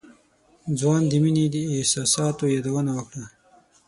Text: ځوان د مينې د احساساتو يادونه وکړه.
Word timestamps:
ځوان 0.79 1.01
د 1.07 1.13
مينې 1.23 1.45
د 1.53 1.57
احساساتو 1.75 2.43
يادونه 2.55 2.91
وکړه. 2.99 3.25